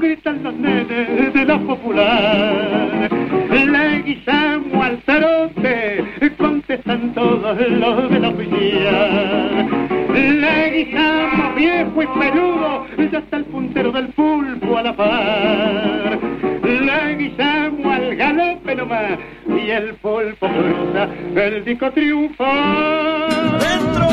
gritan 0.00 0.42
los 0.42 0.54
nenes 0.54 1.32
de 1.34 1.44
la 1.44 1.58
popular. 1.58 3.10
Le 3.50 4.02
guisamos 4.02 4.84
al 4.84 5.02
cerote, 5.04 6.04
contestan 6.36 7.14
todos 7.14 7.58
los 7.58 8.10
de 8.10 8.20
la 8.20 8.28
oficial. 8.28 9.68
Le 10.12 10.70
guisamos 10.70 11.54
viejo 11.56 12.02
y 12.02 12.06
peludo, 12.06 12.86
ya 13.10 13.18
está 13.18 13.36
el 13.38 13.44
puntero 13.44 13.92
del 13.92 14.08
pulpo 14.08 14.78
a 14.78 14.82
la 14.82 14.96
par. 14.96 16.18
Le 16.62 17.16
guisamos 17.16 17.86
al 17.86 18.16
galope 18.16 18.74
nomás, 18.74 19.18
y 19.48 19.70
el 19.70 19.94
pulpo 19.94 20.48
cruza 20.48 21.08
el 21.34 21.64
disco 21.64 21.90
triunfa. 21.90 23.26
¡Dentro! 23.58 24.08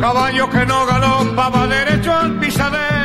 Caballo 0.00 0.50
que 0.50 0.66
no 0.66 0.86
galopa 0.86 1.48
va 1.48 1.66
derecho 1.66 2.12
al 2.12 2.32
pisadero. 2.38 3.01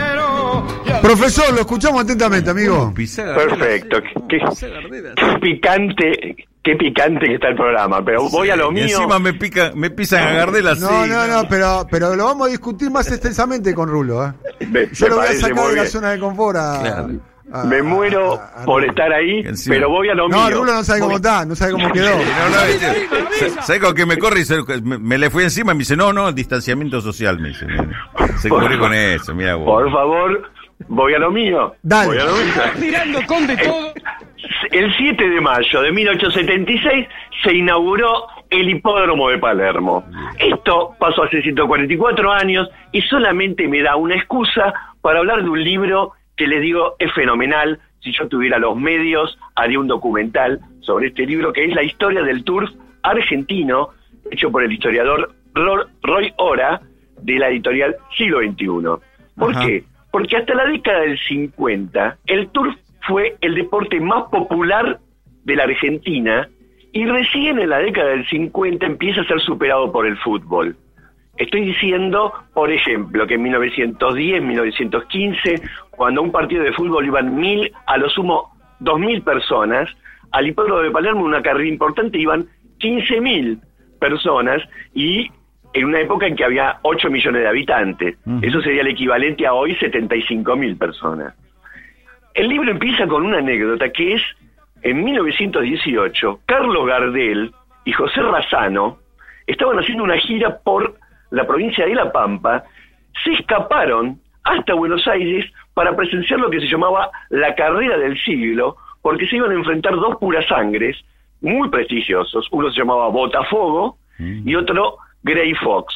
Y 0.97 1.01
Profesor, 1.01 1.53
lo 1.53 1.59
escuchamos 1.61 2.03
atentamente, 2.03 2.49
amigo. 2.49 2.93
Perfecto. 2.93 3.97
Qué, 4.27 4.39
qué 4.39 5.39
picante, 5.41 6.35
qué 6.63 6.75
picante 6.75 7.25
que 7.27 7.33
está 7.35 7.49
el 7.49 7.55
programa. 7.55 8.03
Pero 8.03 8.29
voy 8.29 8.49
a 8.49 8.55
lo 8.55 8.71
Y 8.71 8.75
mío. 8.75 8.83
encima 8.83 9.19
me 9.19 9.33
pica, 9.33 9.71
me 9.75 9.89
pisan 9.89 10.23
a 10.27 10.31
Gardel 10.33 10.67
así. 10.67 10.81
No, 10.81 11.05
no, 11.07 11.27
no, 11.27 11.47
pero, 11.49 11.87
pero 11.89 12.15
lo 12.15 12.25
vamos 12.25 12.47
a 12.47 12.51
discutir 12.51 12.89
más 12.91 13.07
extensamente 13.11 13.73
con 13.73 13.89
Rulo. 13.89 14.25
¿eh? 14.25 14.33
Me- 14.69 14.87
Yo 14.91 15.05
me 15.05 15.09
lo 15.09 15.15
voy 15.17 15.27
a 15.27 15.33
sacar 15.33 15.67
de 15.69 15.75
la 15.75 15.85
zona 15.85 16.11
de 16.11 16.19
confort 16.19 16.57
a- 16.57 16.79
Claro. 16.81 17.09
a- 17.53 17.63
Me 17.63 17.81
muero 17.81 18.33
a- 18.41 18.61
a- 18.61 18.65
por 18.65 18.83
estar 18.83 19.11
ahí, 19.13 19.39
Encima. 19.39 19.75
pero 19.75 19.89
voy 19.89 20.09
a 20.09 20.13
lo 20.15 20.27
No, 20.27 20.47
mío. 20.47 20.57
Rulo 20.57 20.73
no 20.73 20.83
sabe 20.83 20.99
cómo 20.99 21.15
está, 21.15 21.45
no 21.45 21.55
sabe 21.55 21.71
cómo 21.71 21.89
quedó. 21.93 22.09
No, 22.09 22.49
no, 22.49 22.63
este, 22.63 23.61
¿Sabes 23.61 23.81
con 23.81 23.93
qué 23.95 24.05
me 24.05 24.17
corre? 24.17 24.41
Y 24.41 24.45
se- 24.45 24.61
me, 24.83 24.97
me 24.97 25.17
le 25.17 25.29
fui 25.29 25.43
encima 25.45 25.71
y 25.71 25.75
me 25.75 25.79
dice, 25.79 25.95
no, 25.95 26.11
no, 26.11 26.27
el 26.29 26.35
distanciamiento 26.35 26.99
social, 27.01 27.39
me 27.39 27.49
dice. 27.49 27.65
Se 28.41 28.49
cubre 28.49 28.77
con 28.77 28.93
eso, 28.93 29.33
mira 29.33 29.55
vos. 29.55 29.65
Por 29.65 29.91
favor, 29.91 30.51
voy 30.87 31.13
a 31.13 31.19
lo 31.19 31.31
mío. 31.31 31.75
Dale. 31.83 32.07
Voy 32.07 32.17
a 32.17 32.25
lo 32.25 32.31
mío. 32.33 32.53
Tirando 32.79 33.19
con 33.27 33.47
de 33.47 33.57
todo. 33.57 33.93
El 34.71 34.93
7 34.95 35.29
de 35.29 35.41
mayo 35.41 35.81
de 35.81 35.91
1876 35.91 37.07
se 37.43 37.53
inauguró 37.53 38.27
el 38.49 38.69
hipódromo 38.69 39.29
de 39.29 39.37
Palermo. 39.37 40.05
Esto 40.39 40.95
pasó 40.99 41.23
hace 41.23 41.41
144 41.41 42.31
años 42.31 42.69
y 42.91 43.01
solamente 43.01 43.67
me 43.67 43.81
da 43.81 43.95
una 43.95 44.15
excusa 44.15 44.73
para 45.01 45.19
hablar 45.19 45.43
de 45.43 45.49
un 45.49 45.63
libro 45.63 46.13
que 46.35 46.47
les 46.47 46.61
digo 46.61 46.95
es 46.99 47.11
fenomenal. 47.13 47.79
Si 48.01 48.11
yo 48.13 48.27
tuviera 48.27 48.57
los 48.59 48.75
medios, 48.77 49.37
haría 49.55 49.79
un 49.79 49.87
documental 49.87 50.59
sobre 50.81 51.07
este 51.07 51.25
libro 51.25 51.51
que 51.51 51.65
es 51.65 51.73
la 51.75 51.83
historia 51.83 52.21
del 52.23 52.43
turf 52.43 52.69
argentino, 53.03 53.89
hecho 54.31 54.51
por 54.51 54.63
el 54.63 54.71
historiador 54.71 55.33
Ro- 55.53 55.87
Roy 56.03 56.31
Ora 56.37 56.81
de 57.21 57.39
la 57.39 57.49
editorial 57.49 57.95
Siglo 58.15 58.39
XXI. 58.39 58.65
¿Por 59.37 59.51
Ajá. 59.55 59.65
qué? 59.65 59.83
Porque 60.11 60.37
hasta 60.37 60.55
la 60.55 60.65
década 60.65 61.01
del 61.01 61.19
50 61.19 62.17
el 62.25 62.49
turf 62.49 62.75
fue 63.07 63.37
el 63.41 63.55
deporte 63.55 63.99
más 63.99 64.23
popular 64.29 64.99
de 65.43 65.55
la 65.55 65.63
Argentina 65.63 66.49
y 66.91 67.05
recién 67.05 67.59
en 67.59 67.69
la 67.69 67.79
década 67.79 68.09
del 68.09 68.27
50 68.27 68.85
empieza 68.85 69.21
a 69.21 69.25
ser 69.25 69.39
superado 69.41 69.91
por 69.91 70.05
el 70.05 70.17
fútbol. 70.17 70.75
Estoy 71.37 71.65
diciendo, 71.65 72.33
por 72.53 72.71
ejemplo, 72.71 73.27
que 73.27 73.35
en 73.35 73.43
1910, 73.43 74.41
1915, 74.41 75.61
cuando 75.91 76.23
un 76.23 76.31
partido 76.31 76.63
de 76.63 76.73
fútbol 76.73 77.05
iban 77.05 77.35
mil, 77.35 77.71
a 77.85 77.97
lo 77.97 78.09
sumo 78.09 78.51
dos 78.79 78.99
mil 78.99 79.21
personas, 79.21 79.89
al 80.31 80.47
hipódromo 80.47 80.81
de 80.81 80.91
Palermo, 80.91 81.23
una 81.23 81.41
carrera 81.41 81.69
importante, 81.69 82.17
iban 82.17 82.47
15 82.79 83.21
mil 83.21 83.59
personas 83.99 84.61
y 84.93 85.29
en 85.73 85.85
una 85.85 85.99
época 85.99 86.27
en 86.27 86.35
que 86.35 86.43
había 86.43 86.79
8 86.81 87.09
millones 87.09 87.41
de 87.41 87.47
habitantes. 87.47 88.17
Eso 88.41 88.61
sería 88.61 88.81
el 88.81 88.87
equivalente 88.87 89.45
a 89.45 89.53
hoy 89.53 89.75
75 89.75 90.55
mil 90.55 90.77
personas. 90.77 91.33
El 92.33 92.49
libro 92.49 92.71
empieza 92.71 93.07
con 93.07 93.25
una 93.25 93.39
anécdota 93.39 93.89
que 93.89 94.15
es, 94.15 94.21
en 94.81 95.03
1918, 95.03 96.41
Carlos 96.45 96.87
Gardel 96.87 97.51
y 97.85 97.91
José 97.91 98.21
Razano 98.21 98.99
estaban 99.47 99.79
haciendo 99.79 100.03
una 100.03 100.17
gira 100.17 100.59
por 100.59 100.95
la 101.31 101.45
provincia 101.45 101.85
de 101.85 101.95
La 101.95 102.11
Pampa, 102.11 102.63
se 103.23 103.33
escaparon 103.33 104.19
hasta 104.43 104.73
Buenos 104.73 105.07
Aires 105.07 105.45
para 105.73 105.95
presenciar 105.95 106.39
lo 106.39 106.49
que 106.49 106.59
se 106.59 106.67
llamaba 106.67 107.09
la 107.29 107.55
carrera 107.55 107.97
del 107.97 108.17
siglo, 108.21 108.77
porque 109.01 109.27
se 109.27 109.35
iban 109.35 109.51
a 109.51 109.55
enfrentar 109.55 109.95
dos 109.95 110.17
puras 110.17 110.45
sangres 110.47 110.97
muy 111.41 111.69
prestigiosos. 111.69 112.47
Uno 112.51 112.71
se 112.71 112.79
llamaba 112.79 113.09
Botafogo 113.09 113.97
y 114.19 114.55
otro 114.55 114.97
Grey 115.27 115.53
Fox. 115.55 115.93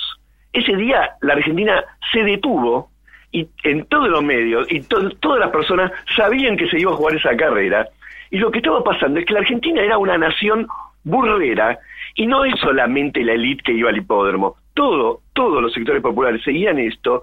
Ese 0.54 0.76
día 0.76 1.12
la 1.22 1.34
Argentina 1.34 1.84
se 2.12 2.24
detuvo 2.24 2.90
y 3.32 3.48
en 3.64 3.86
todos 3.86 4.10
los 4.10 4.22
medios 4.24 4.70
y 4.70 4.82
to- 4.82 5.10
todas 5.22 5.40
las 5.40 5.50
personas 5.52 5.92
sabían 6.16 6.58
que 6.58 6.68
se 6.68 6.80
iba 6.80 6.92
a 6.92 6.96
jugar 6.96 7.16
esa 7.16 7.36
carrera. 7.38 7.88
Y 8.30 8.38
lo 8.38 8.52
que 8.52 8.60
estaba 8.60 8.84
pasando 8.84 9.20
es 9.20 9.26
que 9.26 9.34
la 9.34 9.40
Argentina 9.40 9.82
era 9.82 9.98
una 9.98 10.18
nación 10.18 10.68
burrera 11.04 11.80
y 12.16 12.28
no 12.28 12.44
es 12.46 12.54
solamente 12.60 13.24
la 13.24 13.34
élite 13.34 13.64
que 13.64 13.72
iba 13.74 13.90
al 13.90 13.98
hipódromo. 13.98 14.56
Todo, 14.74 15.22
todos 15.34 15.62
los 15.62 15.74
sectores 15.74 16.02
populares 16.02 16.42
seguían 16.44 16.78
esto 16.78 17.22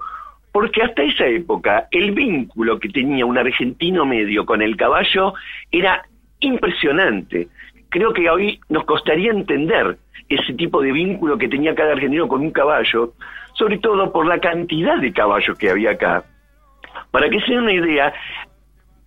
porque 0.51 0.81
hasta 0.81 1.03
esa 1.03 1.27
época 1.27 1.87
el 1.91 2.11
vínculo 2.11 2.79
que 2.79 2.89
tenía 2.89 3.25
un 3.25 3.37
argentino 3.37 4.03
medio 4.05 4.45
con 4.45 4.61
el 4.63 4.75
caballo 4.75 5.33
era 5.71 6.03
impresionante. 6.39 7.47
Creo 7.89 8.13
que 8.13 8.29
hoy 8.29 8.59
nos 8.69 8.85
costaría 8.85 9.31
entender 9.31 9.97
ese 10.29 10.53
tipo 10.53 10.81
de 10.81 10.91
vínculo 10.91 11.37
que 11.37 11.47
tenía 11.47 11.73
cada 11.73 11.93
argentino 11.93 12.27
con 12.27 12.41
un 12.41 12.51
caballo, 12.51 13.13
sobre 13.53 13.79
todo 13.79 14.11
por 14.11 14.27
la 14.27 14.39
cantidad 14.39 14.97
de 14.97 15.11
caballos 15.11 15.57
que 15.57 15.69
había 15.69 15.91
acá. 15.91 16.23
Para 17.11 17.29
que 17.29 17.39
se 17.41 17.51
den 17.51 17.63
una 17.63 17.73
idea, 17.73 18.13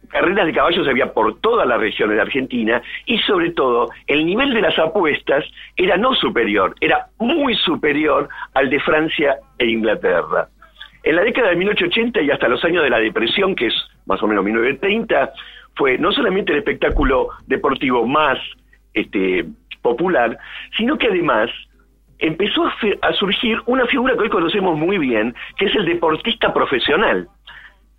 carreras 0.09 0.47
de 0.47 0.53
caballos 0.53 0.89
había 0.89 1.13
por 1.13 1.39
todas 1.41 1.67
las 1.67 1.81
regiones 1.81 2.17
de 2.17 2.23
Argentina 2.23 2.83
y 3.07 3.19
sobre 3.19 3.51
todo 3.51 3.89
el 4.09 4.27
nivel 4.27 4.53
de 4.53 4.63
las 4.63 4.77
apuestas 4.79 5.45
era 5.77 5.97
no 5.97 6.15
superior, 6.15 6.75
era 6.81 7.07
muy 7.19 7.55
superior 7.55 8.29
al 8.55 8.69
de 8.69 8.81
Francia 8.81 9.37
e 9.59 9.67
Inglaterra. 9.67 10.49
En 11.05 11.17
la 11.17 11.23
década 11.23 11.51
de 11.51 11.57
1880 11.57 12.21
y 12.23 12.31
hasta 12.31 12.49
los 12.49 12.65
años 12.65 12.83
de 12.83 12.91
la 12.91 12.99
depresión, 12.99 13.55
que 13.55 13.67
es 13.67 13.75
más 14.07 14.23
o 14.23 14.27
menos 14.27 14.45
1930, 14.45 15.33
fue 15.75 15.99
no 15.99 16.13
solamente 16.13 16.53
el 16.53 16.59
espectáculo 16.59 17.29
deportivo 17.47 18.07
más 18.07 18.39
este, 18.95 19.47
popular, 19.83 20.39
sino 20.77 20.97
que 20.97 21.09
además 21.09 21.51
empezó 22.19 22.65
a, 22.65 22.75
a 23.03 23.13
surgir 23.15 23.59
una 23.67 23.87
figura 23.87 24.15
que 24.15 24.21
hoy 24.21 24.29
conocemos 24.31 24.79
muy 24.79 24.99
bien, 24.99 25.35
que 25.57 25.67
es 25.67 25.75
el 25.75 25.85
deportista 25.85 26.55
profesional. 26.55 27.29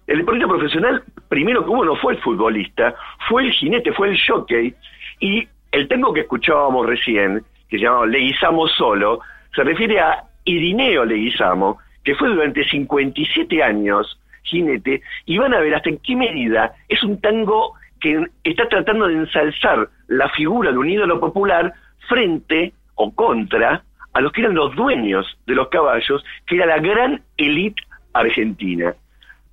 El 0.07 0.19
deportista 0.19 0.47
profesional, 0.47 1.03
primero 1.29 1.63
que 1.63 1.69
hubo, 1.69 1.85
no 1.85 1.95
fue 1.95 2.13
el 2.13 2.19
futbolista, 2.19 2.95
fue 3.29 3.45
el 3.45 3.51
jinete, 3.51 3.93
fue 3.93 4.09
el 4.09 4.19
jockey, 4.19 4.73
y 5.19 5.47
el 5.71 5.87
tango 5.87 6.13
que 6.13 6.21
escuchábamos 6.21 6.85
recién, 6.85 7.43
que 7.69 7.77
se 7.77 7.85
llamaba 7.85 8.05
Leguizamo 8.05 8.67
Solo, 8.67 9.21
se 9.55 9.63
refiere 9.63 9.99
a 9.99 10.23
Irineo 10.45 11.05
Leguizamo, 11.05 11.79
que 12.03 12.15
fue 12.15 12.29
durante 12.29 12.67
57 12.67 13.63
años 13.63 14.19
jinete, 14.43 15.01
y 15.25 15.37
van 15.37 15.53
a 15.53 15.59
ver 15.59 15.73
hasta 15.75 15.89
en 15.89 15.99
qué 15.99 16.15
medida 16.15 16.73
es 16.89 17.01
un 17.03 17.19
tango 17.21 17.73
que 18.03 18.21
está 18.43 18.67
tratando 18.67 19.07
de 19.07 19.15
ensalzar 19.15 19.87
la 20.07 20.29
figura 20.29 20.71
de 20.71 20.77
un 20.77 20.89
ídolo 20.89 21.19
popular 21.19 21.73
frente 22.09 22.73
o 22.95 23.11
contra 23.15 23.81
a 24.13 24.21
los 24.21 24.31
que 24.33 24.41
eran 24.41 24.53
los 24.53 24.75
dueños 24.75 25.25
de 25.47 25.55
los 25.55 25.69
caballos, 25.69 26.23
que 26.45 26.57
era 26.57 26.65
la 26.67 26.77
gran 26.79 27.21
élite 27.37 27.81
argentina. 28.13 28.93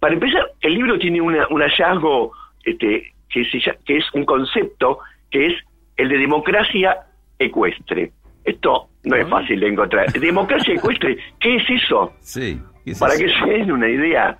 Para 0.01 0.15
empezar, 0.15 0.45
el 0.61 0.75
libro 0.75 0.99
tiene 0.99 1.21
una- 1.21 1.47
un 1.49 1.63
hallazgo 1.63 2.33
este, 2.65 3.13
que, 3.31 3.45
se 3.45 3.59
que 3.87 3.97
es 3.99 4.05
un 4.13 4.25
concepto 4.25 4.99
que 5.31 5.47
es 5.47 5.55
el 5.97 6.09
de 6.09 6.19
democracia 6.19 6.97
ecuestre. 7.39 8.13
Esto 8.45 8.89
no 9.05 9.17
es 9.17 9.29
fácil 9.29 9.61
de 9.61 9.69
encontrar. 9.69 10.13
Democracia 10.13 10.75
ecuestre, 10.75 11.17
¿qué 11.39 11.57
es 11.57 11.71
eso? 11.71 12.13
Sí. 12.21 12.61
¿qué 12.85 12.91
es 12.93 12.99
Para 12.99 13.15
eso? 13.15 13.25
que 13.25 13.31
se 13.31 13.47
den 13.59 13.73
una 13.73 13.89
idea, 13.89 14.37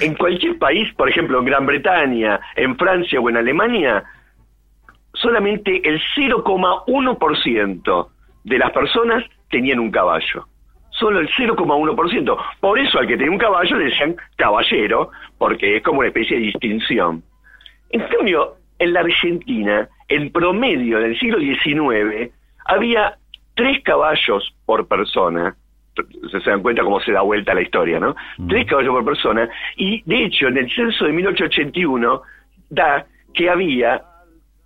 en 0.00 0.14
cualquier 0.14 0.58
país, 0.58 0.92
por 0.94 1.08
ejemplo 1.08 1.38
en 1.38 1.44
Gran 1.46 1.66
Bretaña, 1.66 2.40
en 2.54 2.76
Francia 2.76 3.20
o 3.20 3.28
en 3.30 3.36
Alemania, 3.36 4.04
solamente 5.14 5.88
el 5.88 6.00
0,1% 6.16 8.08
de 8.44 8.58
las 8.58 8.70
personas 8.72 9.24
tenían 9.50 9.80
un 9.80 9.90
caballo. 9.90 10.46
Solo 10.90 11.20
el 11.20 11.28
0,1%. 11.28 12.36
Por 12.60 12.78
eso 12.78 12.98
al 12.98 13.06
que 13.06 13.16
tenía 13.16 13.32
un 13.32 13.38
caballo 13.38 13.76
le 13.76 13.86
decían 13.86 14.16
caballero, 14.36 15.10
porque 15.38 15.76
es 15.76 15.82
como 15.82 15.98
una 16.00 16.08
especie 16.08 16.38
de 16.38 16.44
distinción. 16.44 17.22
En 17.90 18.00
cambio, 18.08 18.56
en 18.78 18.92
la 18.92 19.00
Argentina, 19.00 19.88
en 20.08 20.30
promedio 20.30 20.98
en 20.98 21.04
el 21.04 21.18
siglo 21.18 21.38
XIX, 21.38 22.30
había 22.64 23.16
tres 23.54 23.82
caballos 23.82 24.54
por 24.64 24.86
persona. 24.86 25.56
Se 26.30 26.50
dan 26.50 26.62
cuenta 26.62 26.82
cómo 26.82 27.00
se 27.00 27.12
da 27.12 27.22
vuelta 27.22 27.54
la 27.54 27.62
historia, 27.62 27.98
¿no? 27.98 28.14
Tres 28.48 28.66
caballos 28.66 28.92
por 28.94 29.04
persona. 29.04 29.48
Y 29.76 30.02
de 30.04 30.24
hecho, 30.24 30.48
en 30.48 30.58
el 30.58 30.70
censo 30.70 31.04
de 31.04 31.12
1881 31.12 32.22
da 32.70 33.06
que 33.32 33.48
había 33.48 34.02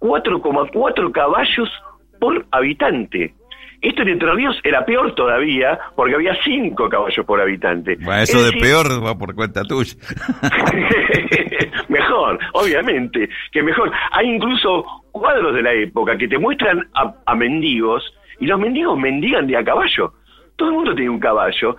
4,4 0.00 1.12
caballos 1.12 1.70
por 2.18 2.46
habitante. 2.50 3.34
Esto 3.82 4.02
en 4.02 4.08
Entre 4.08 4.30
Ríos 4.32 4.58
era 4.62 4.84
peor 4.84 5.14
todavía 5.14 5.78
porque 5.96 6.14
había 6.14 6.36
cinco 6.44 6.88
caballos 6.88 7.24
por 7.24 7.40
habitante. 7.40 7.96
Bueno, 7.96 8.22
eso 8.22 8.38
Es 8.38 8.44
de 8.44 8.50
decir, 8.50 8.60
peor 8.60 9.04
va 9.04 9.16
por 9.16 9.34
cuenta 9.34 9.64
tuya. 9.64 9.94
mejor, 11.88 12.38
obviamente, 12.52 13.28
que 13.50 13.62
mejor. 13.62 13.90
Hay 14.12 14.28
incluso 14.28 14.84
cuadros 15.12 15.54
de 15.54 15.62
la 15.62 15.72
época 15.72 16.18
que 16.18 16.28
te 16.28 16.38
muestran 16.38 16.86
a, 16.94 17.14
a 17.24 17.34
mendigos 17.34 18.04
y 18.38 18.46
los 18.46 18.60
mendigos 18.60 18.98
mendigan 18.98 19.46
de 19.46 19.56
a 19.56 19.64
caballo. 19.64 20.12
Todo 20.60 20.68
el 20.68 20.74
mundo 20.74 20.94
tiene 20.94 21.08
un 21.08 21.18
caballo. 21.18 21.74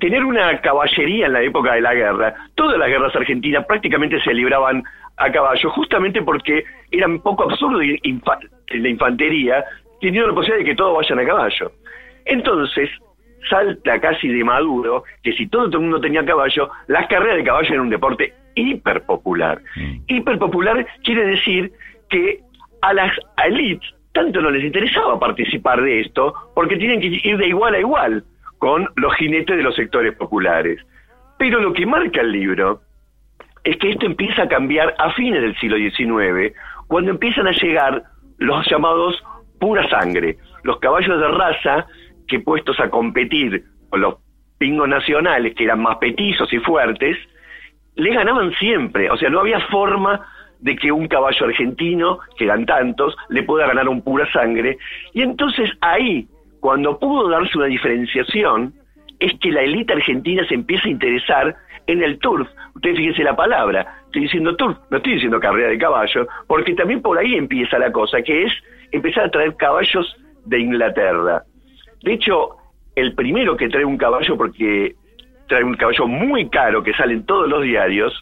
Tener 0.00 0.24
una 0.24 0.60
caballería 0.60 1.26
en 1.26 1.34
la 1.34 1.42
época 1.42 1.74
de 1.74 1.80
la 1.80 1.94
guerra, 1.94 2.34
todas 2.56 2.76
las 2.76 2.88
guerras 2.88 3.14
argentinas 3.14 3.64
prácticamente 3.64 4.20
se 4.22 4.34
libraban 4.34 4.82
a 5.18 5.30
caballo, 5.30 5.70
justamente 5.70 6.20
porque 6.20 6.64
era 6.90 7.06
un 7.06 7.20
poco 7.20 7.44
absurdo 7.44 7.80
ir 7.80 8.00
infa- 8.02 8.40
en 8.66 8.82
la 8.82 8.88
infantería, 8.88 9.64
teniendo 10.00 10.26
la 10.30 10.34
posibilidad 10.34 10.64
de 10.64 10.70
que 10.72 10.74
todos 10.74 10.96
vayan 10.96 11.20
a 11.20 11.26
caballo. 11.28 11.70
Entonces, 12.24 12.90
salta 13.48 14.00
casi 14.00 14.26
de 14.26 14.42
maduro 14.42 15.04
que 15.22 15.32
si 15.34 15.46
todo 15.46 15.66
el 15.66 15.78
mundo 15.78 16.00
tenía 16.00 16.24
caballo, 16.24 16.70
las 16.88 17.06
carreras 17.06 17.36
de 17.36 17.44
caballo 17.44 17.68
eran 17.68 17.80
un 17.82 17.90
deporte 17.90 18.32
hiper 18.56 19.02
popular. 19.02 19.60
Hiper 20.08 20.38
popular 20.40 20.84
quiere 21.04 21.24
decir 21.24 21.70
que 22.10 22.40
a 22.82 22.92
las 22.94 23.12
elites 23.46 23.88
tanto 24.14 24.40
no 24.40 24.50
les 24.50 24.64
interesaba 24.64 25.18
participar 25.18 25.82
de 25.82 26.00
esto 26.00 26.32
porque 26.54 26.76
tienen 26.76 27.00
que 27.00 27.20
ir 27.22 27.36
de 27.36 27.48
igual 27.48 27.74
a 27.74 27.80
igual 27.80 28.24
con 28.58 28.88
los 28.94 29.14
jinetes 29.16 29.56
de 29.56 29.62
los 29.62 29.74
sectores 29.74 30.16
populares. 30.16 30.80
Pero 31.36 31.60
lo 31.60 31.72
que 31.72 31.84
marca 31.84 32.20
el 32.20 32.30
libro 32.30 32.80
es 33.64 33.76
que 33.76 33.90
esto 33.90 34.06
empieza 34.06 34.44
a 34.44 34.48
cambiar 34.48 34.94
a 34.98 35.12
fines 35.14 35.42
del 35.42 35.56
siglo 35.56 35.76
XIX, 35.76 36.54
cuando 36.86 37.10
empiezan 37.10 37.48
a 37.48 37.52
llegar 37.52 38.04
los 38.38 38.64
llamados 38.70 39.22
pura 39.58 39.88
sangre, 39.88 40.36
los 40.62 40.78
caballos 40.78 41.18
de 41.18 41.28
raza 41.28 41.86
que 42.28 42.38
puestos 42.38 42.78
a 42.78 42.90
competir 42.90 43.64
con 43.90 44.00
los 44.00 44.16
pingos 44.58 44.88
nacionales, 44.88 45.54
que 45.56 45.64
eran 45.64 45.82
más 45.82 45.96
petizos 45.96 46.52
y 46.52 46.58
fuertes, 46.60 47.16
le 47.96 48.14
ganaban 48.14 48.52
siempre. 48.54 49.10
O 49.10 49.16
sea, 49.16 49.28
no 49.28 49.40
había 49.40 49.60
forma 49.66 50.24
de 50.64 50.76
que 50.76 50.90
un 50.90 51.06
caballo 51.08 51.44
argentino, 51.44 52.20
que 52.38 52.44
eran 52.44 52.64
tantos, 52.64 53.14
le 53.28 53.42
pueda 53.42 53.66
ganar 53.66 53.86
un 53.86 54.00
pura 54.00 54.26
sangre. 54.32 54.78
Y 55.12 55.20
entonces 55.20 55.70
ahí, 55.82 56.26
cuando 56.58 56.98
pudo 56.98 57.28
darse 57.28 57.58
una 57.58 57.66
diferenciación, 57.66 58.72
es 59.20 59.38
que 59.40 59.52
la 59.52 59.60
élite 59.60 59.92
argentina 59.92 60.42
se 60.48 60.54
empieza 60.54 60.88
a 60.88 60.90
interesar 60.90 61.54
en 61.86 62.02
el 62.02 62.18
turf. 62.18 62.48
Ustedes 62.74 62.96
fíjense 62.96 63.22
la 63.22 63.36
palabra, 63.36 64.00
estoy 64.06 64.22
diciendo 64.22 64.56
turf, 64.56 64.78
no 64.90 64.96
estoy 64.96 65.12
diciendo 65.14 65.38
carrera 65.38 65.68
de 65.68 65.76
caballo, 65.76 66.26
porque 66.46 66.72
también 66.74 67.02
por 67.02 67.18
ahí 67.18 67.34
empieza 67.34 67.78
la 67.78 67.92
cosa, 67.92 68.22
que 68.22 68.44
es 68.44 68.52
empezar 68.90 69.24
a 69.24 69.30
traer 69.30 69.54
caballos 69.56 70.16
de 70.46 70.60
Inglaterra. 70.60 71.42
De 72.02 72.14
hecho, 72.14 72.56
el 72.96 73.14
primero 73.14 73.54
que 73.54 73.68
trae 73.68 73.84
un 73.84 73.98
caballo, 73.98 74.34
porque 74.38 74.94
trae 75.46 75.62
un 75.62 75.74
caballo 75.74 76.06
muy 76.06 76.48
caro 76.48 76.82
que 76.82 76.94
sale 76.94 77.12
en 77.12 77.26
todos 77.26 77.50
los 77.50 77.62
diarios, 77.62 78.14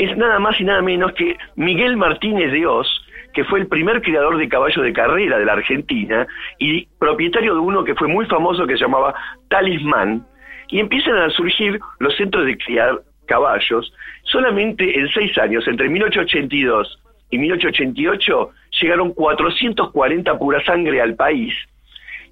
es 0.00 0.16
nada 0.16 0.38
más 0.38 0.58
y 0.58 0.64
nada 0.64 0.80
menos 0.80 1.12
que 1.12 1.36
Miguel 1.56 1.98
Martínez 1.98 2.50
de 2.52 2.66
Oz, 2.66 2.88
que 3.34 3.44
fue 3.44 3.60
el 3.60 3.66
primer 3.66 4.00
criador 4.00 4.38
de 4.38 4.48
caballos 4.48 4.82
de 4.82 4.94
carrera 4.94 5.38
de 5.38 5.44
la 5.44 5.52
Argentina 5.52 6.26
y 6.58 6.86
propietario 6.98 7.52
de 7.52 7.60
uno 7.60 7.84
que 7.84 7.94
fue 7.94 8.08
muy 8.08 8.24
famoso 8.24 8.66
que 8.66 8.78
se 8.78 8.84
llamaba 8.84 9.14
Talismán, 9.48 10.26
y 10.68 10.80
empiezan 10.80 11.16
a 11.16 11.28
surgir 11.30 11.78
los 11.98 12.16
centros 12.16 12.46
de 12.46 12.56
criar 12.56 13.02
caballos. 13.26 13.92
Solamente 14.22 14.98
en 14.98 15.08
seis 15.08 15.36
años, 15.36 15.68
entre 15.68 15.88
1882 15.90 16.98
y 17.30 17.38
1888, 17.38 18.50
llegaron 18.80 19.12
440 19.12 20.38
pura 20.38 20.64
sangre 20.64 21.02
al 21.02 21.14
país 21.14 21.52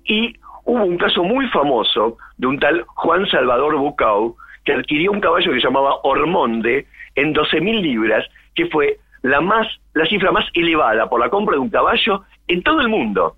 y 0.04 0.32
hubo 0.64 0.84
un 0.84 0.96
caso 0.96 1.22
muy 1.22 1.46
famoso 1.48 2.16
de 2.38 2.46
un 2.46 2.58
tal 2.58 2.84
Juan 2.94 3.26
Salvador 3.26 3.76
Bucau 3.76 4.36
que 4.64 4.72
adquirió 4.72 5.12
un 5.12 5.20
caballo 5.20 5.52
que 5.52 5.60
se 5.60 5.66
llamaba 5.66 5.96
Ormonde 6.02 6.86
en 7.20 7.34
12.000 7.34 7.80
libras, 7.80 8.24
que 8.54 8.66
fue 8.66 8.98
la 9.22 9.40
más 9.40 9.66
la 9.94 10.06
cifra 10.06 10.30
más 10.30 10.44
elevada 10.54 11.08
por 11.08 11.18
la 11.20 11.28
compra 11.28 11.54
de 11.54 11.60
un 11.60 11.70
caballo 11.70 12.22
en 12.46 12.62
todo 12.62 12.80
el 12.80 12.88
mundo. 12.88 13.34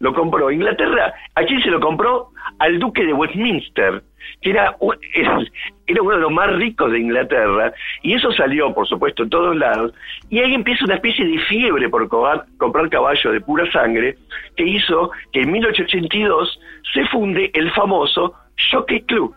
Lo 0.00 0.14
compró 0.14 0.48
Inglaterra, 0.52 1.12
¿a 1.34 1.42
quién 1.42 1.60
se 1.60 1.70
lo 1.72 1.80
compró? 1.80 2.28
Al 2.60 2.78
duque 2.78 3.04
de 3.04 3.12
Westminster, 3.12 4.00
que 4.40 4.50
era, 4.50 4.76
era, 5.14 6.02
uno 6.02 6.10
de 6.12 6.20
los 6.20 6.30
más 6.30 6.54
ricos 6.54 6.92
de 6.92 7.00
Inglaterra, 7.00 7.72
y 8.02 8.14
eso 8.14 8.30
salió, 8.30 8.72
por 8.72 8.86
supuesto, 8.86 9.24
en 9.24 9.30
todos 9.30 9.56
lados, 9.56 9.92
y 10.30 10.38
ahí 10.38 10.54
empieza 10.54 10.84
una 10.84 10.94
especie 10.94 11.26
de 11.26 11.38
fiebre 11.40 11.88
por 11.88 12.06
co- 12.08 12.44
comprar 12.58 12.88
caballos 12.90 13.32
de 13.32 13.40
pura 13.40 13.68
sangre, 13.72 14.14
que 14.56 14.62
hizo 14.64 15.10
que 15.32 15.40
en 15.42 15.50
1882 15.50 16.60
se 16.94 17.04
funde 17.06 17.50
el 17.54 17.68
famoso 17.72 18.34
Jockey 18.70 19.00
Club. 19.02 19.34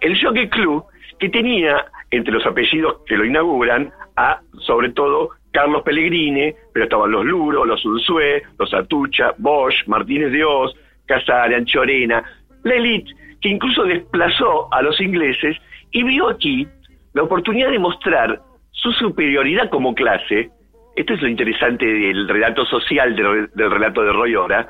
El 0.00 0.18
Jockey 0.18 0.48
Club, 0.48 0.84
que 1.18 1.28
tenía 1.28 1.84
entre 2.14 2.32
los 2.32 2.46
apellidos 2.46 2.98
que 3.06 3.16
lo 3.16 3.24
inauguran 3.24 3.92
a, 4.16 4.40
sobre 4.60 4.90
todo, 4.90 5.30
Carlos 5.52 5.82
Pellegrini, 5.82 6.52
pero 6.72 6.84
estaban 6.84 7.12
los 7.12 7.24
Luro, 7.24 7.64
los 7.64 7.84
Unzué, 7.84 8.42
los 8.58 8.72
Atucha, 8.74 9.34
Bosch, 9.38 9.86
Martínez 9.86 10.32
de 10.32 10.44
Oz, 10.44 10.74
Anchorena, 11.08 12.24
la 12.64 12.74
élite 12.74 13.12
que 13.40 13.50
incluso 13.50 13.84
desplazó 13.84 14.72
a 14.72 14.80
los 14.80 14.98
ingleses 15.00 15.56
y 15.92 16.02
vio 16.02 16.28
aquí 16.30 16.66
la 17.12 17.22
oportunidad 17.22 17.70
de 17.70 17.78
mostrar 17.78 18.40
su 18.70 18.90
superioridad 18.92 19.68
como 19.68 19.94
clase. 19.94 20.50
Esto 20.96 21.14
es 21.14 21.20
lo 21.20 21.28
interesante 21.28 21.84
del 21.84 22.26
relato 22.26 22.64
social 22.64 23.14
del, 23.14 23.70
relato 23.70 24.02
de 24.02 24.12
Roy 24.12 24.34
Ora, 24.34 24.68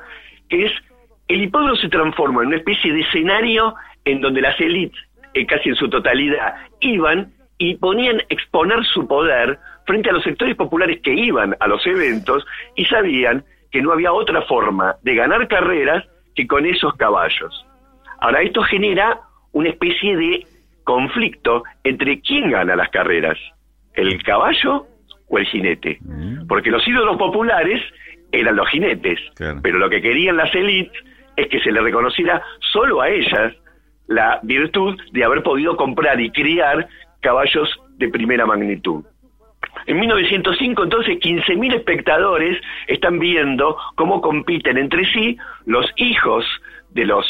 que 0.49 0.67
es 0.67 0.73
el 1.29 1.43
hipódromo 1.43 1.77
se 1.77 1.89
transforma 1.89 2.43
en 2.43 2.49
una 2.49 2.57
especie 2.57 2.93
de 2.93 3.01
escenario 3.01 3.75
en 4.05 4.21
donde 4.21 4.43
las 4.43 4.61
élites, 4.61 5.01
eh, 5.33 5.47
casi 5.47 5.71
en 5.71 5.77
su 5.77 5.89
totalidad, 5.89 6.57
iban 6.81 7.33
y 7.59 7.77
ponían 7.77 8.21
exponer 8.29 8.85
su 8.85 9.07
poder 9.07 9.59
frente 9.87 10.11
a 10.11 10.13
los 10.13 10.23
sectores 10.25 10.57
populares 10.57 11.01
que 11.03 11.15
iban 11.15 11.55
a 11.61 11.67
los 11.69 11.87
eventos 11.87 12.45
y 12.75 12.85
sabían 12.87 13.45
que 13.71 13.83
no 13.83 13.93
había 13.93 14.13
otra 14.13 14.43
forma 14.43 14.97
de 15.03 15.15
ganar 15.15 15.47
carreras 15.49 16.05
que 16.35 16.47
con 16.47 16.67
esos 16.67 16.95
caballos. 16.95 17.67
Ahora, 18.21 18.43
esto 18.43 18.63
genera 18.63 19.21
una 19.53 19.69
especie 19.69 20.17
de 20.17 20.47
conflicto 20.85 21.63
entre 21.83 22.21
quién 22.21 22.51
gana 22.51 22.77
las 22.77 22.89
carreras, 22.91 23.39
el 23.95 24.23
caballo 24.23 24.87
o 25.29 25.39
el 25.39 25.47
jinete. 25.47 25.99
Porque 26.49 26.71
los 26.71 26.87
ídolos 26.87 27.17
populares 27.17 27.81
eran 28.33 28.57
los 28.57 28.69
jinetes, 28.69 29.21
Claro. 29.37 29.61
pero 29.63 29.79
lo 29.79 29.89
que 29.89 30.03
querían 30.03 30.37
las 30.37 30.55
élites 30.55 30.93
es 31.37 31.49
que 31.49 31.61
se 31.61 31.73
le 31.73 31.81
reconociera 31.81 32.43
solo 32.73 33.01
a 33.01 33.09
ellas 33.09 33.55
la 34.07 34.39
virtud 34.43 34.99
de 35.13 35.25
haber 35.25 35.43
podido 35.43 35.77
comprar 35.77 36.21
y 36.21 36.31
criar 36.31 36.87
caballos 37.25 37.69
de 37.97 38.09
primera 38.09 38.47
magnitud. 38.47 39.03
En 39.87 39.99
1905, 39.99 40.85
entonces, 40.85 41.19
15.000 41.19 41.75
espectadores 41.75 42.61
están 42.87 43.19
viendo 43.19 43.77
cómo 43.97 44.21
compiten 44.21 44.79
entre 44.79 45.05
sí 45.07 45.37
los 45.67 45.91
hijos 45.97 46.45
de 46.91 47.07
los 47.07 47.25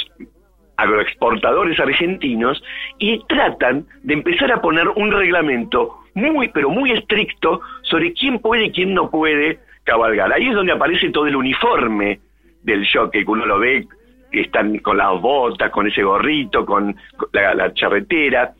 agroexportadores 0.77 1.79
argentinos 1.79 2.63
y 2.99 3.25
tratan 3.27 3.87
de 4.03 4.15
empezar 4.15 4.53
a 4.53 4.61
poner 4.61 4.89
un 4.89 5.13
reglamento 5.13 6.01
muy, 6.15 6.49
pero 6.49 6.69
muy 6.69 6.91
estricto 6.91 7.61
sobre 7.83 8.13
quién 8.13 8.41
puede 8.41 8.67
y 8.67 8.73
quién 8.73 8.93
no 8.93 9.11
puede 9.11 9.61
cabalgar. 9.85 10.33
Ahí 10.33 10.49
es 10.49 10.55
donde 10.55 10.73
aparece 10.73 11.11
todo 11.11 11.27
el 11.27 11.37
uniforme 11.37 12.21
del 12.63 12.87
jockey, 12.93 13.25
que 13.25 13.31
uno 13.31 13.47
lo 13.47 13.59
ve, 13.59 13.87
que 14.33 14.41
están 14.43 14.79
con 14.79 14.97
las 14.97 15.21
botas, 15.21 15.71
con 15.71 15.87
ese 15.87 16.03
gorrito, 16.03 16.67
con 16.67 16.97
la 17.33 17.73
charretera, 17.75 18.53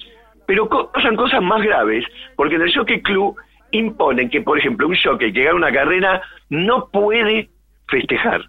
pero 0.47 0.69
pasan 0.93 1.17
cosas 1.17 1.43
más 1.43 1.63
graves, 1.63 2.05
porque 2.37 2.57
en 2.57 2.63
el 2.63 2.75
Jockey 2.75 3.03
Club 3.03 3.37
imponen 3.71 4.31
que, 4.31 4.41
por 4.41 4.59
ejemplo, 4.59 4.87
un 4.87 4.97
jockey 4.97 5.33
que 5.33 5.45
gana 5.45 5.57
una 5.57 5.73
carrera 5.73 6.23
no 6.49 6.89
puede 6.93 7.49
festejar. 7.89 8.43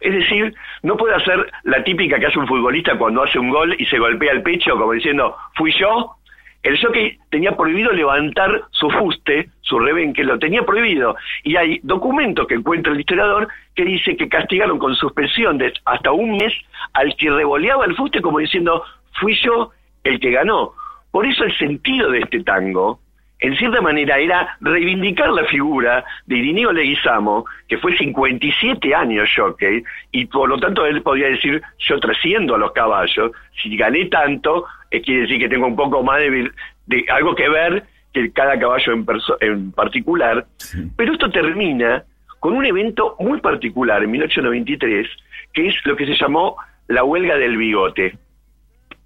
Es 0.00 0.14
decir, 0.14 0.54
no 0.82 0.96
puede 0.96 1.14
hacer 1.14 1.50
la 1.64 1.84
típica 1.84 2.18
que 2.18 2.26
hace 2.26 2.38
un 2.38 2.46
futbolista 2.46 2.96
cuando 2.96 3.22
hace 3.22 3.38
un 3.38 3.50
gol 3.50 3.74
y 3.78 3.84
se 3.86 3.98
golpea 3.98 4.32
el 4.32 4.42
pecho 4.42 4.76
como 4.76 4.92
diciendo, 4.92 5.36
fui 5.54 5.72
yo. 5.72 6.16
El 6.62 6.78
jockey 6.78 7.18
tenía 7.30 7.56
prohibido 7.56 7.90
levantar 7.92 8.64
su 8.70 8.90
fuste, 8.90 9.48
su 9.62 9.78
rebenque, 9.78 10.24
lo 10.24 10.38
tenía 10.38 10.62
prohibido. 10.62 11.16
Y 11.42 11.56
hay 11.56 11.80
documentos 11.82 12.46
que 12.46 12.54
encuentra 12.54 12.92
el 12.92 13.00
historiador 13.00 13.48
que 13.74 13.84
dice 13.84 14.14
que 14.14 14.28
castigaron 14.28 14.78
con 14.78 14.94
suspensión 14.94 15.56
de 15.56 15.72
hasta 15.86 16.12
un 16.12 16.36
mes 16.36 16.52
al 16.92 17.16
que 17.16 17.30
revoleaba 17.30 17.86
el 17.86 17.96
fuste 17.96 18.20
como 18.20 18.40
diciendo, 18.40 18.84
fui 19.20 19.34
yo 19.42 19.70
el 20.04 20.20
que 20.20 20.32
ganó. 20.32 20.74
Por 21.10 21.26
eso 21.26 21.44
el 21.44 21.56
sentido 21.56 22.10
de 22.10 22.20
este 22.20 22.42
tango, 22.42 23.00
en 23.40 23.56
cierta 23.56 23.80
manera, 23.80 24.18
era 24.18 24.56
reivindicar 24.60 25.30
la 25.30 25.44
figura 25.44 26.04
de 26.26 26.36
Irineo 26.36 26.72
Leguizamo, 26.72 27.46
que 27.68 27.78
fue 27.78 27.96
57 27.96 28.94
años 28.94 29.30
jockey, 29.34 29.82
y 30.12 30.26
por 30.26 30.48
lo 30.48 30.58
tanto 30.58 30.84
él 30.84 31.02
podía 31.02 31.28
decir, 31.28 31.62
yo 31.78 31.98
trasciendo 32.00 32.54
a 32.54 32.58
los 32.58 32.72
caballos, 32.72 33.32
si 33.62 33.76
gané 33.76 34.06
tanto, 34.06 34.66
eh, 34.90 35.00
quiere 35.00 35.22
decir 35.22 35.38
que 35.38 35.48
tengo 35.48 35.66
un 35.66 35.76
poco 35.76 36.02
más 36.02 36.18
de, 36.18 36.50
de 36.86 37.04
algo 37.10 37.34
que 37.34 37.48
ver 37.48 37.84
que 38.12 38.32
cada 38.32 38.58
caballo 38.58 38.92
en, 38.92 39.06
en 39.40 39.72
particular. 39.72 40.46
Pero 40.96 41.12
esto 41.12 41.30
termina 41.30 42.04
con 42.40 42.54
un 42.54 42.64
evento 42.64 43.16
muy 43.20 43.40
particular 43.40 44.02
en 44.02 44.10
1893, 44.10 45.06
que 45.52 45.68
es 45.68 45.74
lo 45.84 45.96
que 45.96 46.06
se 46.06 46.16
llamó 46.16 46.56
la 46.88 47.04
huelga 47.04 47.36
del 47.36 47.56
bigote. 47.56 48.18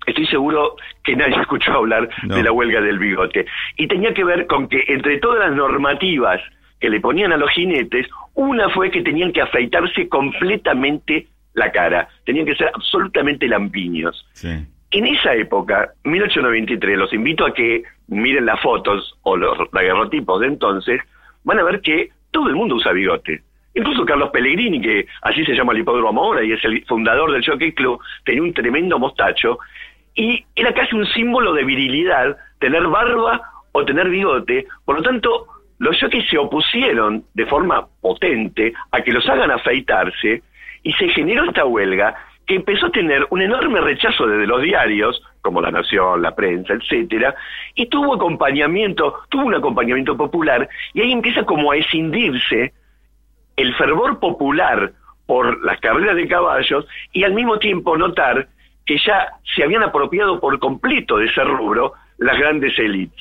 Estoy 0.06 0.26
seguro 0.26 0.76
que 1.04 1.14
nadie 1.16 1.36
escuchó 1.40 1.72
hablar 1.72 2.08
No. 2.24 2.34
de 2.36 2.42
la 2.42 2.50
huelga 2.52 2.80
del 2.80 2.98
bigote. 2.98 3.46
Y 3.76 3.86
tenía 3.86 4.12
que 4.14 4.24
ver 4.24 4.46
con 4.46 4.68
que 4.68 4.82
entre 4.88 5.18
todas 5.18 5.40
las 5.48 5.54
normativas 5.56 6.40
que 6.80 6.90
le 6.90 7.00
ponían 7.00 7.32
a 7.32 7.36
los 7.36 7.50
jinetes, 7.50 8.06
una 8.34 8.68
fue 8.70 8.90
que 8.90 9.02
tenían 9.02 9.32
que 9.32 9.40
afeitarse 9.42 10.08
completamente 10.08 11.26
la 11.54 11.70
cara, 11.70 12.08
tenían 12.26 12.46
que 12.46 12.56
ser 12.56 12.70
absolutamente 12.74 13.46
lampiños. 13.46 14.26
Sí. 14.32 14.48
En 14.90 15.06
esa 15.06 15.34
época, 15.34 15.90
1893, 16.04 16.98
los 16.98 17.12
invito 17.12 17.46
a 17.46 17.54
que 17.54 17.82
miren 18.08 18.46
las 18.46 18.60
fotos 18.60 19.16
o 19.22 19.36
los 19.36 19.56
daguerrotipos 19.72 20.40
de 20.40 20.46
entonces, 20.48 21.00
van 21.44 21.58
a 21.58 21.64
ver 21.64 21.80
que 21.80 22.10
todo 22.30 22.48
el 22.48 22.54
mundo 22.54 22.76
usa 22.76 22.92
bigote. 22.92 23.42
Incluso 23.74 24.04
Carlos 24.04 24.30
Pellegrini, 24.30 24.80
que 24.80 25.06
así 25.22 25.44
se 25.44 25.54
llama 25.54 25.72
el 25.72 25.80
hipódromo 25.80 26.22
ahora 26.22 26.44
y 26.44 26.52
es 26.52 26.64
el 26.64 26.84
fundador 26.86 27.32
del 27.32 27.44
Jockey 27.44 27.72
Club, 27.72 28.00
tenía 28.24 28.42
un 28.42 28.52
tremendo 28.54 28.98
mostacho 28.98 29.58
y 30.14 30.44
era 30.54 30.72
casi 30.72 30.94
un 30.94 31.06
símbolo 31.06 31.52
de 31.52 31.64
virilidad 31.64 32.36
tener 32.58 32.86
barba 32.86 33.40
o 33.72 33.84
tener 33.84 34.08
bigote. 34.08 34.66
Por 34.84 34.96
lo 34.96 35.02
tanto, 35.02 35.46
los 35.78 36.00
jockeys 36.00 36.28
se 36.28 36.38
opusieron 36.38 37.24
de 37.34 37.46
forma 37.46 37.86
potente 38.00 38.72
a 38.92 39.02
que 39.02 39.12
los 39.12 39.28
hagan 39.28 39.50
afeitarse 39.50 40.42
y 40.82 40.92
se 40.92 41.08
generó 41.08 41.44
esta 41.44 41.64
huelga 41.64 42.14
que 42.46 42.56
empezó 42.56 42.86
a 42.86 42.92
tener 42.92 43.26
un 43.30 43.40
enorme 43.40 43.80
rechazo 43.80 44.26
desde 44.26 44.46
los 44.46 44.62
diarios, 44.62 45.22
como 45.40 45.62
La 45.62 45.70
Nación, 45.70 46.20
la 46.22 46.34
prensa, 46.34 46.74
etcétera, 46.74 47.34
y 47.74 47.86
tuvo 47.86 48.14
acompañamiento, 48.14 49.20
tuvo 49.30 49.46
un 49.46 49.54
acompañamiento 49.54 50.16
popular, 50.16 50.68
y 50.92 51.00
ahí 51.00 51.12
empieza 51.12 51.44
como 51.44 51.72
a 51.72 51.76
escindirse 51.76 52.74
el 53.56 53.74
fervor 53.76 54.18
popular 54.20 54.92
por 55.26 55.64
las 55.64 55.80
carreras 55.80 56.16
de 56.16 56.28
caballos 56.28 56.86
y 57.12 57.24
al 57.24 57.32
mismo 57.32 57.58
tiempo 57.58 57.96
notar 57.96 58.48
que 58.86 58.98
ya 58.98 59.28
se 59.54 59.64
habían 59.64 59.82
apropiado 59.82 60.40
por 60.40 60.58
completo 60.58 61.16
de 61.16 61.26
ese 61.26 61.42
rubro 61.44 61.94
las 62.18 62.38
grandes 62.38 62.78
élites. 62.78 63.18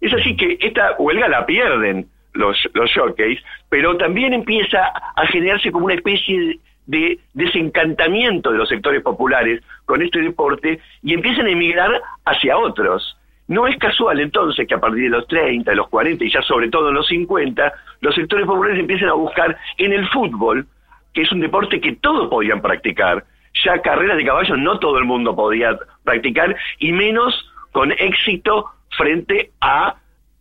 Es 0.00 0.12
así 0.12 0.36
que 0.36 0.58
esta 0.60 0.96
huelga 0.98 1.28
la 1.28 1.46
pierden 1.46 2.06
los, 2.34 2.56
los 2.74 2.92
jockeys, 2.92 3.40
pero 3.68 3.96
también 3.96 4.34
empieza 4.34 4.92
a 5.16 5.26
generarse 5.26 5.70
como 5.70 5.86
una 5.86 5.94
especie 5.94 6.58
de 6.86 7.18
desencantamiento 7.32 8.52
de 8.52 8.58
los 8.58 8.68
sectores 8.68 9.02
populares 9.02 9.62
con 9.86 10.02
este 10.02 10.20
deporte 10.20 10.80
y 11.02 11.14
empiezan 11.14 11.46
a 11.46 11.50
emigrar 11.50 12.02
hacia 12.24 12.58
otros. 12.58 13.16
No 13.46 13.66
es 13.66 13.76
casual 13.76 14.20
entonces 14.20 14.66
que 14.66 14.74
a 14.74 14.80
partir 14.80 15.04
de 15.04 15.10
los 15.10 15.26
30, 15.28 15.70
de 15.70 15.76
los 15.76 15.88
40 15.88 16.24
y 16.24 16.30
ya 16.30 16.42
sobre 16.42 16.68
todo 16.68 16.88
en 16.88 16.94
los 16.94 17.06
50, 17.06 17.72
los 18.00 18.14
sectores 18.14 18.46
populares 18.46 18.78
empiezan 18.78 19.08
a 19.08 19.14
buscar 19.14 19.56
en 19.78 19.92
el 19.92 20.08
fútbol, 20.08 20.66
que 21.12 21.22
es 21.22 21.32
un 21.32 21.40
deporte 21.40 21.80
que 21.80 21.96
todos 21.96 22.28
podían 22.28 22.60
practicar, 22.60 23.24
ya 23.64 23.80
carreras 23.80 24.16
de 24.16 24.24
caballos 24.24 24.58
no 24.58 24.78
todo 24.78 24.98
el 24.98 25.04
mundo 25.04 25.34
podía 25.34 25.78
practicar 26.04 26.56
y 26.78 26.92
menos 26.92 27.50
con 27.72 27.92
éxito 27.92 28.70
frente 28.96 29.50
a 29.60 29.96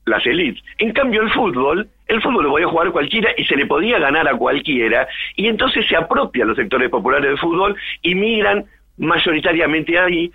las 0.05 0.25
élites. 0.25 0.63
En 0.79 0.91
cambio 0.91 1.21
el 1.21 1.31
fútbol, 1.31 1.87
el 2.07 2.21
fútbol 2.21 2.43
lo 2.43 2.51
podía 2.51 2.67
jugar 2.67 2.91
cualquiera 2.91 3.31
y 3.37 3.45
se 3.45 3.55
le 3.55 3.65
podía 3.65 3.99
ganar 3.99 4.27
a 4.27 4.35
cualquiera 4.35 5.07
y 5.35 5.47
entonces 5.47 5.87
se 5.87 5.95
apropian 5.95 6.49
los 6.49 6.57
sectores 6.57 6.89
populares 6.89 7.27
del 7.27 7.39
fútbol 7.39 7.75
y 8.01 8.15
migran 8.15 8.65
mayoritariamente 8.97 9.97
ahí. 9.97 10.31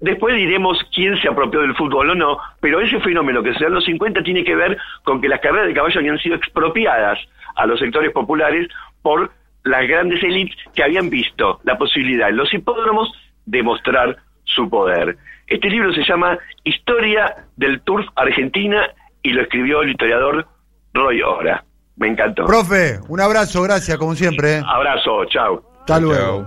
Después 0.00 0.36
diremos 0.36 0.78
quién 0.94 1.16
se 1.20 1.28
apropió 1.28 1.62
del 1.62 1.74
fútbol 1.74 2.10
o 2.10 2.14
no, 2.14 2.38
pero 2.60 2.80
ese 2.80 3.00
fenómeno 3.00 3.42
que 3.42 3.54
se 3.54 3.60
da 3.60 3.68
en 3.68 3.74
los 3.74 3.84
50 3.86 4.22
tiene 4.22 4.44
que 4.44 4.54
ver 4.54 4.76
con 5.02 5.20
que 5.20 5.28
las 5.28 5.40
carreras 5.40 5.66
de 5.66 5.74
caballo 5.74 6.00
habían 6.00 6.18
sido 6.18 6.36
expropiadas 6.36 7.18
a 7.56 7.66
los 7.66 7.80
sectores 7.80 8.12
populares 8.12 8.68
por 9.00 9.30
las 9.64 9.86
grandes 9.86 10.22
élites 10.22 10.56
que 10.74 10.82
habían 10.82 11.10
visto 11.10 11.60
la 11.64 11.76
posibilidad 11.76 12.28
en 12.28 12.36
los 12.36 12.52
hipódromos 12.52 13.12
de 13.46 13.62
mostrar 13.62 14.16
su 14.44 14.68
poder. 14.68 15.16
Este 15.46 15.68
libro 15.68 15.92
se 15.92 16.04
llama 16.04 16.38
Historia 16.64 17.46
del 17.56 17.80
Turf 17.82 18.06
Argentina 18.16 18.86
y 19.22 19.30
lo 19.30 19.42
escribió 19.42 19.82
el 19.82 19.90
historiador 19.90 20.46
Roy 20.94 21.22
Ora. 21.22 21.64
Me 21.96 22.08
encantó. 22.08 22.46
Profe, 22.46 23.00
un 23.08 23.20
abrazo, 23.20 23.62
gracias, 23.62 23.96
como 23.98 24.14
siempre. 24.14 24.58
¿eh? 24.58 24.62
Abrazo, 24.64 25.24
chao. 25.26 25.62
Hasta 25.80 25.98
luego. 26.00 26.38
chau. 26.38 26.46